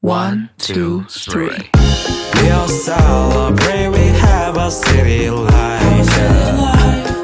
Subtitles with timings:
[0.00, 1.50] One, two, three.
[2.34, 6.06] We'll celebrate, we have a city life.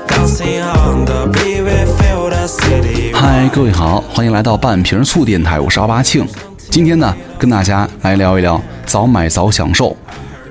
[0.08, 3.12] Dancing on the beat, we feel the city.
[3.14, 6.26] 嗨，各位好，欢迎来到半瓶醋电台，我是阿巴庆。
[6.68, 9.96] 今天呢，跟大家来聊一聊早买早享受。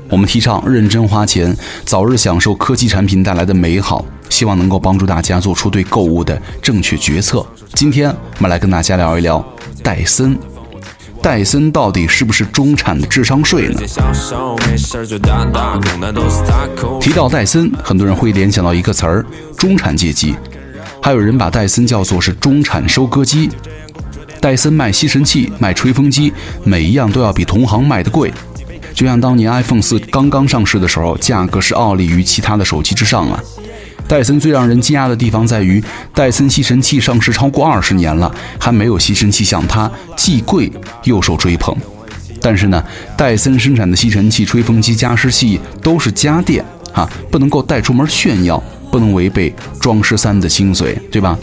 [0.10, 1.54] 我们提倡认真花钱，
[1.84, 7.46] 早日享受科技产品带来的美好，希望能够帮助大家做出对购物的正确决策。
[7.74, 9.46] 今天我们来跟大家聊一聊
[9.84, 10.40] 戴森。
[11.24, 13.80] 戴森到底是不是中产的智商税呢？
[17.00, 19.26] 提到戴森，很多人会联想到一个词儿——
[19.58, 20.36] 中产阶级，
[21.02, 23.50] 还有人把戴森叫做是中产收割机。
[24.42, 26.34] 戴森卖吸尘器、卖吹风机，
[26.66, 28.30] 每一样都要比同行卖的贵。
[28.94, 33.40] 就像当年 iPhone 四刚刚上市的时候，价格是傲立于其他的手机之上啊。
[34.08, 40.72] 戴森最让人惊讶的地方在于，戴森吸尘器上市超过二十年了，还没有吸尘器像它既贵
[41.04, 41.76] 又受追捧。
[42.42, 42.84] 但是呢，
[43.18, 48.62] 戴森生产的吸尘器、吹风机、加湿器都是家电啊，不能够带出门炫耀，
[48.92, 51.38] 不能违背装饰三的精髓，对吧？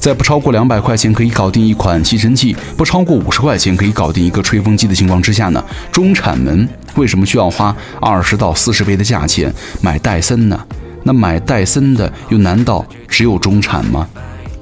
[0.00, 9.52] 在不超过两百块钱可以搞定一款吸尘器，不超过五十块钱可以搞定一个吹风机的情况之下呢，中产们为什么需要花二十到四十倍的价钱
[9.82, 10.58] 买戴森呢？
[11.02, 14.08] 那买戴森的又难道只有中产吗？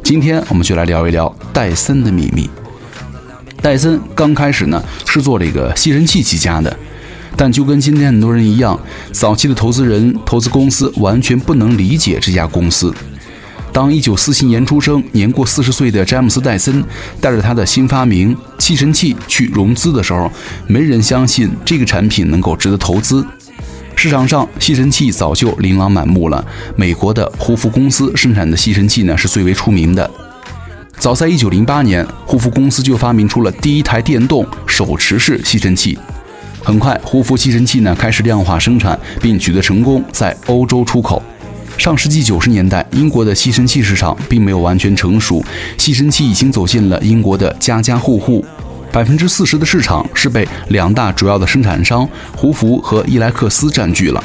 [0.03, 2.49] 今天我们就来聊一聊戴森的秘密。
[3.61, 6.75] 戴森刚开始呢是做这个吸尘器起家的，
[7.37, 8.79] 但就跟今天很多人一样，
[9.13, 12.95] 早期的投资人、投资公司完全不能理解这家公司。
[13.71, 16.83] 当1947年出生、年过40岁的詹姆斯·戴森
[17.21, 20.31] 带着他的新发明吸尘器去融资的时候，
[20.67, 23.25] 没人相信这个产品能够值得投资。
[24.01, 26.47] 市场上吸尘器早就琳琅满目了，
[26.77, 30.09] 美国的胡夫公司生产的吸尘器呢是最为出名的。
[31.01, 35.99] 早在1908年，胡夫公司就发明出了第一台电动手持式吸尘器。
[36.63, 41.21] 很快，胡夫吸尘器呢开始量化生产，并取得成功，在欧洲出口。
[41.77, 45.45] 上世纪九十年代，英国的吸尘器市场并没有完全成熟，
[45.77, 48.45] 吸尘器已经走进了英国的家家户户。
[48.93, 54.23] 百分之四十的市场是被两大主要的生产商胡福和伊莱克斯占据了。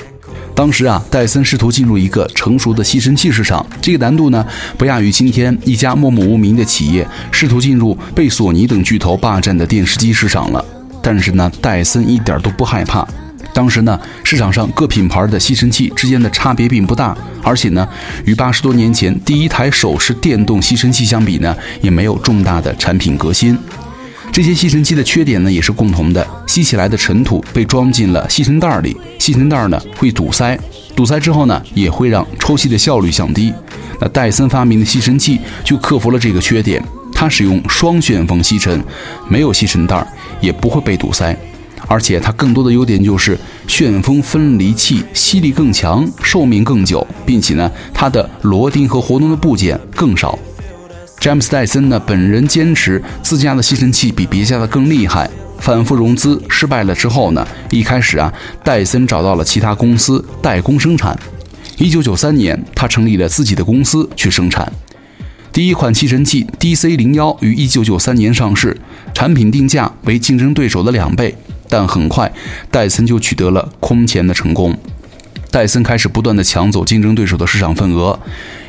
[0.56, 4.46] 当时啊，戴森试图进入一个成熟的吸尘器市场，这个难度呢
[4.78, 10.64] 不亚于今天一家默默无名的企业试图进入被索尼等巨头霸占的电视机市场了。
[11.02, 13.06] 但是呢，戴森一点都不害怕。
[13.54, 17.88] 当时呢，市场上各品牌的吸尘器之间的差别并不大，而且呢，
[18.26, 23.58] 与八十多年前第一台手持电动吸尘器相比呢，也没有重大的产品革新。
[24.34, 26.28] 这些吸尘器的缺点呢，也是共同的。
[26.48, 30.60] 吸起来的尘土被装进了吸尘袋里，吸尘袋呢会堵塞，
[30.96, 33.54] 堵塞之后呢，也会让抽吸的效率降低。
[34.02, 36.84] 那戴森发明的吸尘器就克服了这个缺点，
[37.14, 38.84] 它使用双旋风吸尘，
[39.30, 40.04] 没有吸尘袋，
[40.42, 41.38] 也不会被堵塞。
[41.88, 50.40] 而且它更多的优点就是旋风分离器吸力更强，寿命更久，并且呢，它的螺钉和活动的部件更少。
[51.24, 55.30] 詹姆斯·戴森呢，本人坚持自家的吸尘器比别家的更厉害。
[55.58, 58.30] 反复融资失败了之后呢，一开始啊，
[58.62, 61.18] 戴森找到了其他公司代工生产。
[61.78, 64.70] 一九九三年，他成立了自己的公司去生产。
[65.54, 68.76] 第一款吸尘器 DC 零幺于一九九三年上市，
[69.14, 71.34] 产品定价为竞争对手的两倍，
[71.70, 72.30] 但很快
[72.70, 74.78] 戴森就取得了空前的成功。
[75.54, 78.20] 戴森开始不断地抢走竞争对手的市场份额。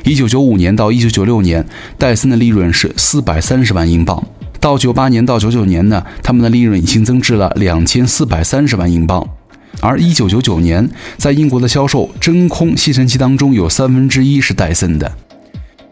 [0.02, 4.22] 一九九五年到一九九六年，戴森的利润是四百三十万英镑。
[4.60, 9.26] 到九八年到九九年呢，他们的利润已经增至了两千四百三十万英镑。
[9.80, 10.86] 而一九九九年，
[11.16, 15.10] 在英国的销售真空吸尘器当中，有三分之一是戴森的。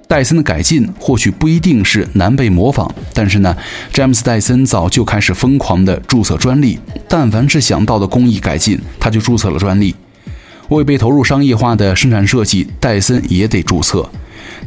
[0.07, 3.57] 戴森的改进或许不一定是难被模仿，但是呢，
[3.95, 6.79] 詹姆斯·戴森早就开始疯狂地注册专利。
[7.09, 9.95] 但凡是想到的工艺改进，他就注册了专利。
[10.73, 14.09] 未被投入商业化的生产设计，戴森也得注册。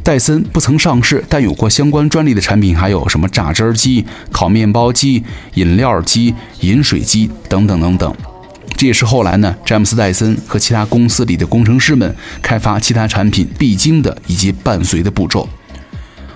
[0.02, 5.22] 戴森不曾上市但有过相关专利的产品还有什么榨汁机、烤面包机、
[5.54, 8.14] 饮料机、饮水机等等等等。
[8.76, 15.48] 这也是后来呢，詹姆斯·戴森和其他公司里的工程师们开发其他产品必经的以及伴随的步骤。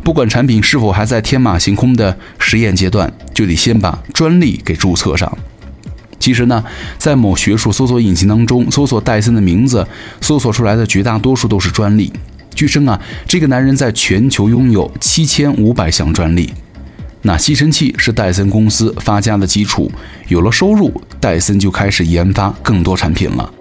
[0.02, 5.30] 不管产品是否还在天马行空的实验阶段，就得先把专利给注册上。
[6.20, 6.62] 其实呢，
[6.98, 9.84] 在某学术搜索引擎当中搜索戴森的名字，
[10.20, 12.12] 搜索出来的绝大多数都是专利。
[12.54, 16.52] 据称啊，这个男人在全球拥有七千五百项专利。
[17.22, 19.90] 那吸尘器是戴森公司发家的基础，
[20.28, 23.52] 有了收入，戴森就开始研发更多产品了。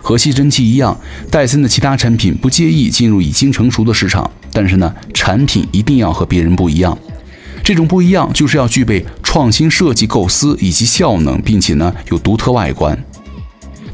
[0.00, 0.98] 和吸尘器一样，
[1.30, 6.96] 戴森的其他产品不介意进入已经成熟的市场，但是呢，产品一定要和别人不一样。
[7.62, 9.04] 这种不一样，就是要具备
[9.38, 9.48] 创。
[9.58, 12.96] 新设计构思以及效能，并且呢有独特外观。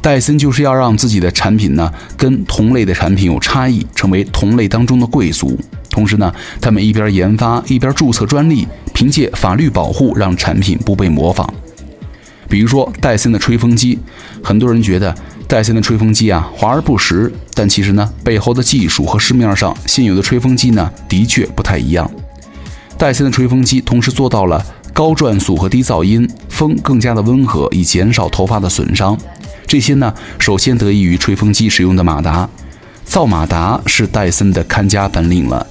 [0.03, 5.59] 戴森就是要让自己的产品呢跟同类的产品有差异，成为同类当中的贵族。
[5.91, 11.49] 同时呢，他们一边研发一边注册专利，凭借法律保护让产品不被模仿。
[12.49, 13.99] 比如说戴森的吹风机，
[14.43, 15.15] 很多人觉得
[15.47, 22.11] 戴森的吹风机啊华而不实，但其实呢背后的技术和市面上现有的吹风机呢的确不太一样。
[22.99, 24.65] 戴森的吹风机同时做到了
[24.95, 29.19] 高转速和低噪音，风更加的温和，以减少头发的损伤。
[29.67, 32.49] 这些呢，首先得益于吹风机使用的马达，
[33.05, 35.67] 造马达是戴森的看家本领了。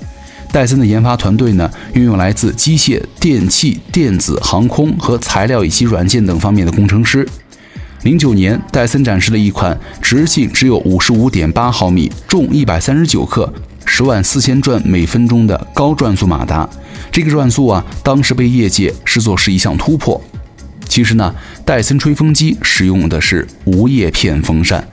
[0.52, 7.26] 戴森的研发团队呢，拥有来自机械、电气、电子、航空和材料以及软件等方面的工程师。
[8.02, 13.52] 零九年，戴森展示了一款直径只有五十五点八毫米、重一百三十九克、
[13.86, 16.70] 十万四千转每分钟的高转速马达。
[17.14, 20.20] 这个转速啊，当时被业界视作是一项突破。
[20.90, 21.32] 其实呢，
[21.64, 24.84] 戴森吹风机使用的是无叶片风扇。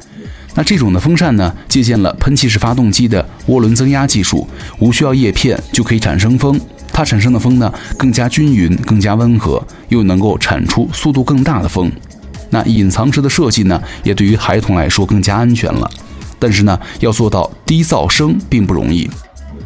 [0.55, 4.47] 那这种的风扇呢，借鉴了喷气式发动机的涡轮增压技术，
[4.81, 6.61] 无需要叶片就可以产生风。
[6.93, 11.91] 它产生的风呢，更加均匀、更加温和，又能够产出速度更大的风。
[12.51, 15.91] 那隐藏式的设计呢，也对于孩童来说更加安全了。
[16.39, 19.09] 但是呢，要做到低噪声并不容易。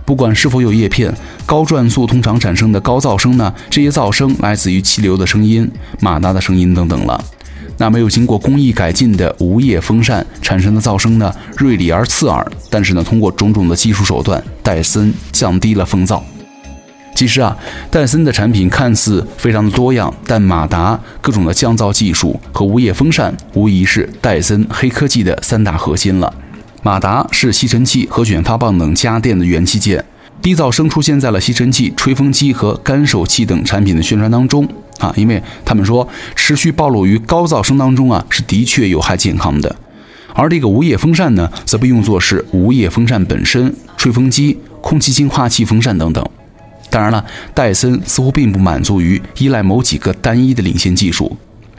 [0.04, 1.12] 不管是否有叶片，
[1.46, 5.70] 高转速通常产生的高噪声呢，这些噪声来自于气流的声音、
[6.00, 7.24] 马达的声音等等了。
[7.78, 12.46] 那没有经过工艺改进的无叶风扇产生的噪声呢，锐利而刺耳。
[12.70, 16.20] 但是呢，通过种种的技术手段，戴森降低了风噪。
[17.14, 17.56] 其实啊，
[17.90, 26.32] 戴森的产品看似非常的多样，但马达、各种的降噪技术和无叶风扇无疑是戴森黑科技的三大核心了。
[26.84, 30.04] 马达是吸尘器和卷发棒等家电的元器件，
[30.42, 34.68] 低噪声出现在了吸尘器、吹风机和干手器等产品的宣传当中。
[34.98, 39.74] 啊，因为他们说持续暴露于高噪声当中啊，是的确有害健康的。
[40.34, 46.22] 而这个无叶风扇呢，则被用作是无叶风扇本身、吹风机、空气净化器风扇等等。
[46.90, 51.34] 当然了，戴森似乎并不满足于依赖某几个单一的领先技术。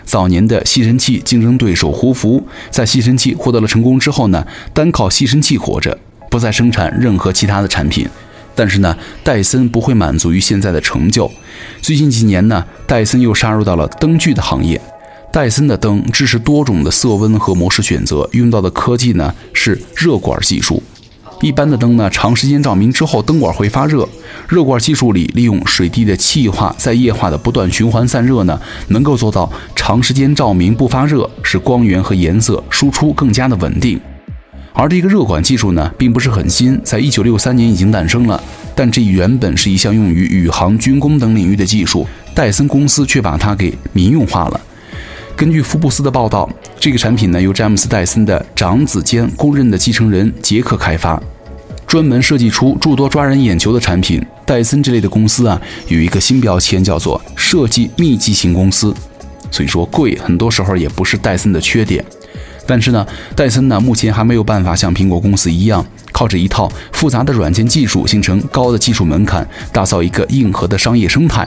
[0.06, 5.98] 早年的吸尘器竞争对手胡福，在吸尘器获得了成功之后呢，单靠吸尘器活着，
[6.30, 8.08] 不再生产任何其他的产品。
[8.58, 11.30] 但是呢，戴森不会满足于现在的成就。
[11.82, 14.80] 最近几年呢，戴森又杀入到了灯具的行业。
[15.34, 20.82] 戴森的灯支持多种的色温和模式选择，用到的科技呢是热管技术。
[21.42, 24.08] 一般的灯呢，长时间照明之后，灯管会发热。
[24.48, 34.00] 热管技术里，利用水滴的气化再液化的不断循环散热呢，能够做到长时间照明不发热，使光源和颜色输出更加的稳定。
[34.74, 38.42] 而这个热管技术呢，并不是很新，在一九六三年已经诞生了。
[38.74, 44.60] 但这原本是一项用于宇航、军工等领域的技术，戴森公司却把它给民用化了。
[45.36, 46.50] 根据福布斯的报道，
[46.80, 51.22] 这个产品呢，由詹姆斯·戴森的长子兼公认的继承人杰克开发，
[51.86, 54.26] 专门设计出诸多抓人眼球的产品。
[54.46, 58.96] 戴森这类的公司啊，有一个新标签，叫做设计密集型公司。
[59.52, 62.04] 所以说，贵很多时候也不是戴森的缺点。
[62.66, 63.06] 但是呢，
[63.36, 71.46] 戴森呢目前还没有办法像苹果公司一样，靠着一套复杂的软件技术形成高的技术门槛，打造一个硬核的商业生态。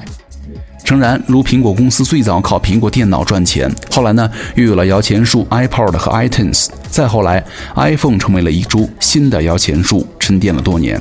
[0.89, 7.45] 诚然，如苹果公司最早靠苹果电脑赚钱，后来呢又有了摇钱树、iPod 和 iTunes，再后来
[7.77, 10.99] iPhone 成为了一株新的摇钱树，沉淀了多年。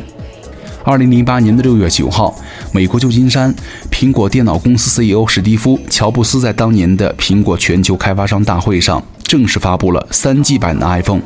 [0.84, 2.36] 二零零八年的六月九号，
[2.74, 3.56] 美国旧金山，
[3.90, 9.02] 苹果电脑公司 CEO 史蒂夫·乔布斯在当年的苹果全球开发商大会上。
[9.24, 11.22] 正式发布了三 G 版的 iPhone，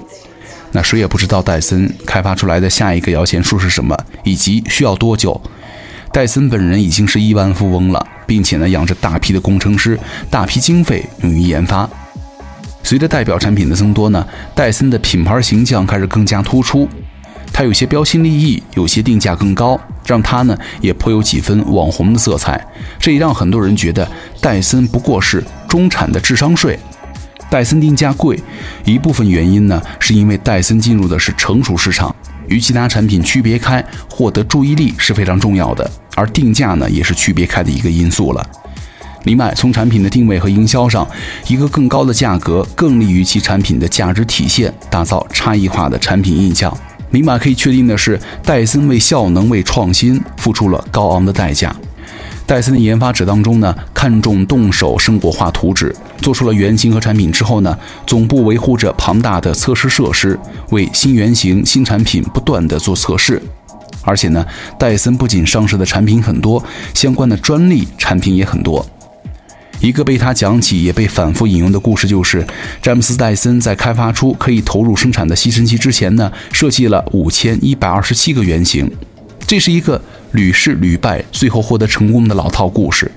[0.71, 5.41] 那谁也不知道戴森开发出来的下一个摇钱树是什么，以及需要多久。
[6.13, 9.97] 戴森本人已经是亿万富翁了，并且呢养着大批的工程师，
[10.29, 11.89] 大批经费用于研发。
[12.83, 16.87] 随着代表产品的增多呢，戴森的品牌形象开始更加突出。
[17.53, 22.65] 它有些标新立异，有些定价更高，让它呢也颇有几分网红的色彩。
[22.99, 24.09] 这也让很多人觉得
[24.41, 26.77] 戴森不过是中产的智商税。
[27.49, 28.39] 戴森定价贵，
[28.85, 32.15] 一部分原因呢，是因为戴森进入的是成熟市场，
[32.51, 38.45] 与其他产品区别开，获得注意力是非常重要的，而定价呢，也是区别开的一个因素了。
[39.23, 41.07] 另外，从产品的定位和营销上，
[41.47, 46.75] 一个更高的价格更利于其产品的价值体现，打造差异化的产品印象。
[47.09, 51.73] 明码可以确定的是，戴森为效能、为创新付出了高昂的代价。
[52.45, 63.41] 戴森的研发者当中呢，看重动手生活化图纸，做出了原型和产品之后呢，总部维护着庞大的测试设施，为新原型、新产品不断的做测试。
[64.03, 64.45] 而且呢，
[64.79, 66.63] 戴森不仅上市的产品很多，
[66.93, 68.85] 相关的专利产品也很多。
[69.79, 72.45] 一个被他讲起也被反复引用的故事就是，
[72.81, 78.89] 詹姆斯·戴森在开发出可以投入生产的吸尘器之前呢，设计了五千一百二十七个原型。
[79.47, 80.01] 这是一个
[80.33, 83.11] 屡试屡败，最后获得成功的老套故事。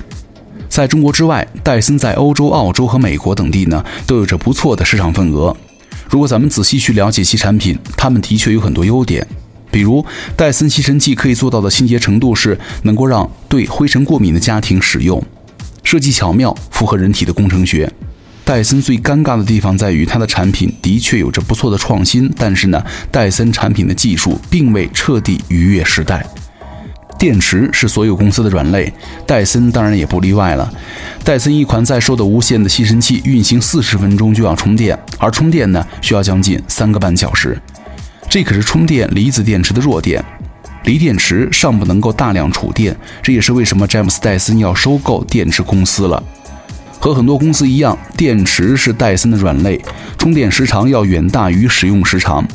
[0.75, 5.57] 在中国之外，戴森在欧洲、澳洲和美国等地呢，都有着不错的市场份额。
[6.11, 9.25] 如果咱们仔细去了解其产品，他们的确有很多优点。
[9.71, 10.04] 比如，
[10.37, 15.23] 戴森吸尘器可以做到的清洁程度是能够让对灰尘过敏的家庭使用。
[15.85, 17.88] 设计巧妙，符合人体的工程学。
[18.45, 26.26] 戴森最尴尬的地方在于，它的产品的确有着不错的创新，但是呢，戴森产品的技术并未彻底逾越时代。
[27.18, 28.92] 电池是所有公司的软肋，
[29.26, 30.71] 戴森当然也不例外了。
[31.23, 37.59] 戴森一款在售的无线的吸尘器运行四十分钟就要充电，而充电呢需要将近三个半小时。
[38.28, 40.23] 这可是充电离子电池的弱点。
[40.85, 46.23] 锂电池尚不能够大量储电，这也是为什么詹姆斯戴森要收购电池公司了。
[47.00, 49.80] 和很多公司一样，电池是戴森的软肋，
[50.18, 52.47] 充电时长要远大于使用时长。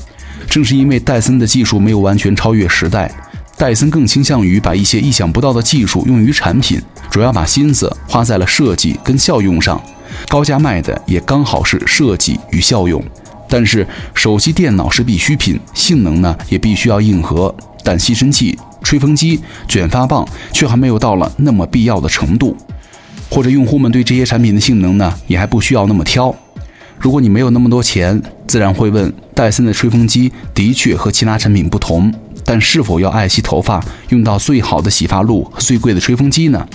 [0.47, 3.11] 正是因为戴森的技术没有完全超越时代，
[3.59, 9.79] 戴森更倾向于把一些意想不到的技术用于产品，主要把心思花在了设计跟效用上。
[10.29, 13.03] 高价卖的也刚好是设计与效用。
[13.49, 17.53] 但是手机电脑是必需品，性能呢也必须要硬核。
[17.83, 22.55] 但吸尘器、吹风机、卷发棒却还没有到了那么必要的程度，
[23.29, 26.33] 或者用户们对这些产品的性能呢，也还不需要那么挑。
[26.97, 32.13] 如果你没有那么多钱，自然会问：戴森的吹风机的确和其他产品不同，
[32.49, 36.67] 但是否要爱惜头发，用到最好的洗发露和最贵的吹风机呢？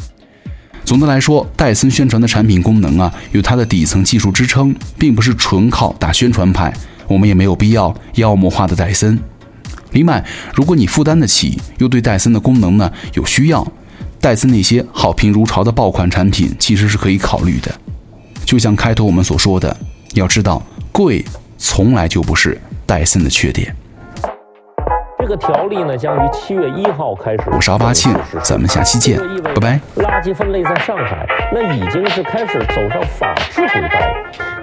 [0.85, 6.73] 总的来说，戴森宣传的产品功能啊，有它的底层技术支撑，并不是纯靠打宣传牌。
[7.09, 9.19] 我们也没有必要妖魔化的戴森。
[9.91, 13.67] 另外，如果你负担得起，又对戴森的功能呢有需要，
[14.21, 17.75] 戴森那些好评如潮的爆款产品其实是可以考虑的。
[18.45, 19.77] 就像开头我们所说的，
[20.13, 21.25] 要知道贵
[21.59, 23.75] 从来就不是戴森的缺点。
[25.25, 27.45] 这个条例呢将于七月一号开始。
[27.51, 29.81] 我是奥巴庆，咱们下期见，拜拜。
[29.97, 33.99] 垃圾分类在上海那已经是开始走上法是轨道。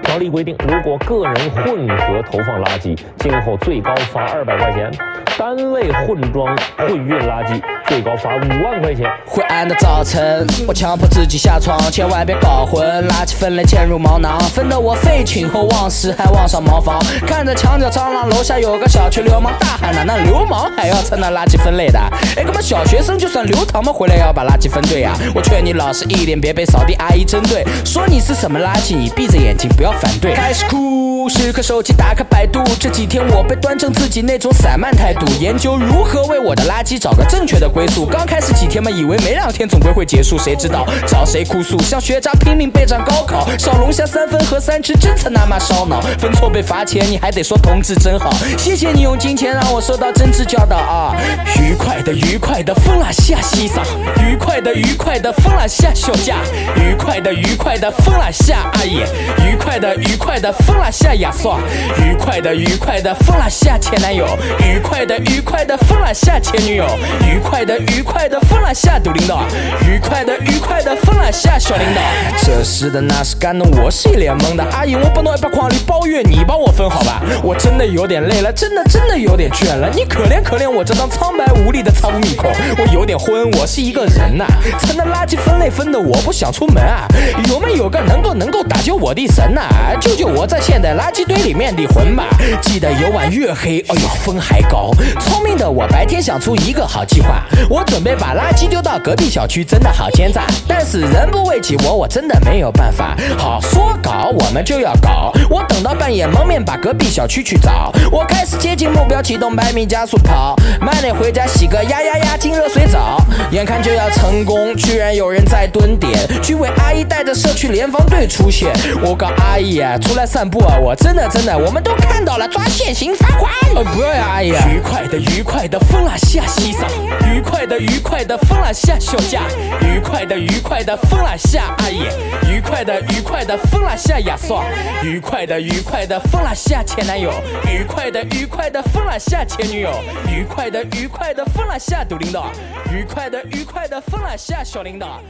[0.02, 4.90] 条例规定，如果个人混合投放垃圾，今后最高罚二百块钱；
[5.38, 9.08] 单位混装混运垃圾，最高罚五万块钱。
[9.24, 12.82] 灰暗的早晨，我强迫自己下床，千万别搞混。
[13.08, 16.98] 垃圾分类嵌入毛囊，分得我废寝后忘食，还忘上茅房。
[17.26, 21.98] 看着墙角蟑螂，楼下有个小区流氓，大喊呐，那流氓还要称那垃圾分类的？
[22.36, 25.16] 哎，哥们，小学生就算流氓嘛，回来要把垃圾分对呀。
[25.34, 27.64] 我劝你老实一点，别被扫地阿姨针对。
[27.84, 29.92] 说你是什么垃请，你闭着眼睛不要。
[29.92, 32.62] 反对，开始哭，时刻手机打开百度。
[32.78, 38.06] 这几天我被端正自己那种散漫态度，研究如何为我的垃圾找个正确的归宿。
[38.06, 41.78] 刚开始几天嘛，以为没两天总归会结束，谁知道找谁哭诉？
[41.82, 46.00] 像学渣拼命备战高考，小龙虾三分和三吃，真他妈烧脑。
[46.18, 48.32] 分错被罚钱，你还得说同志真好。
[48.58, 51.16] 谢谢你用金钱让我受到真挚教导啊！
[51.60, 53.84] 愉快的愉快的疯了下西桑，
[54.22, 56.36] 愉快的愉快的疯了下休假，
[56.76, 59.00] 愉快的愉快的疯了下阿姨，
[59.46, 59.92] 愉快的。
[60.02, 61.58] 愉快的疯了下亚索，
[61.98, 64.26] 愉快的愉快的疯了下前男友，
[64.60, 66.86] 愉快的愉快的疯了下前女友，
[67.26, 69.44] 愉快的愉快的疯了下杜领导，
[69.86, 72.00] 愉快的愉快的疯了下小领导。
[72.42, 77.22] 这时的那是干的我是一脸懵的，阿姨我不能把筐里包月，你帮我分好吧？
[77.42, 84.46] 我真的有点累了，真的真的有点倦了，你可怜可怜我这张苍白无力的苍米孔，我有点昏，我是一个人呐，
[84.80, 87.06] 成了垃圾分类分的我不想出门啊，
[87.48, 89.62] 有没有个能够能够打救我的神呐？
[90.00, 92.28] 救救我在现代垃垃圾堆里面的魂吧！
[92.60, 94.92] 记得有晚月黑，哎呦风还高。
[95.18, 100.46] 聪明的我白天想出一个好计划，我准备把垃圾丢到隔壁小区，真的好奸诈。
[100.68, 103.16] 但是人不为己，我我真的没有办法。
[103.36, 107.92] 好说搞我们就要搞，我等到半夜蒙面把隔壁小区去找。
[108.12, 113.20] 我开始接近目标，启动百米加速跑，慢点回家洗个呀呀呀进热水澡。
[113.50, 118.72] 眼看就要成功，居然有人在蹲点，居委阿姨带着社区联防队出现。
[119.02, 119.72] 我告阿姨。
[120.00, 120.76] 出来散步啊！
[120.76, 123.52] 我真的真的，我们都看到了，抓现行罚款。
[123.74, 124.50] 哦，不要呀，阿姨。
[124.50, 126.88] 愉快的愉快的疯了下西桑，
[127.32, 129.42] 愉快的愉快的疯了下休假，
[129.80, 132.02] 愉快的愉快的疯了下阿姨，
[132.50, 134.62] 愉快的愉快的疯了下亚索，
[135.02, 137.32] 愉快的愉快的疯了下前男友，
[137.66, 139.90] 愉快的愉快的疯了下前女友，
[140.28, 142.50] 愉快的愉快的疯了下杜领导，
[142.92, 145.20] 愉快的愉快的疯了下小领导。